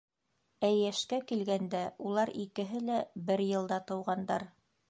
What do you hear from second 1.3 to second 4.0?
килгәндә, улар икеһе лә бер йылда